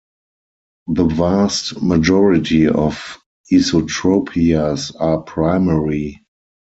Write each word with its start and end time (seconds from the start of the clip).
The 0.87 1.05
vast 1.05 1.79
majority 1.79 2.67
of 2.67 3.19
esotropias 3.53 4.95
are 4.99 5.21
primary. 5.21 6.25